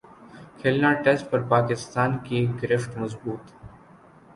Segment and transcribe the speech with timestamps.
[0.59, 3.51] کھلنا test پر پاکستان کی گرفت مضبوط